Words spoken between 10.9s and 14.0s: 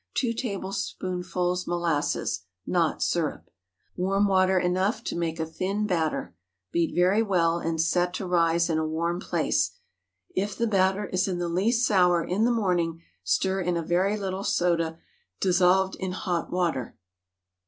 is in the least sour in the morning, stir in a